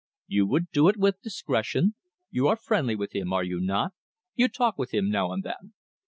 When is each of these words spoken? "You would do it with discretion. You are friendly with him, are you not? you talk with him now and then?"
"You 0.25 0.47
would 0.47 0.71
do 0.71 0.87
it 0.89 0.97
with 0.97 1.21
discretion. 1.21 1.93
You 2.31 2.47
are 2.47 2.55
friendly 2.55 2.95
with 2.95 3.13
him, 3.15 3.31
are 3.31 3.43
you 3.43 3.59
not? 3.61 3.93
you 4.33 4.47
talk 4.47 4.79
with 4.79 4.91
him 4.95 5.11
now 5.11 5.31
and 5.31 5.43
then?" 5.43 5.73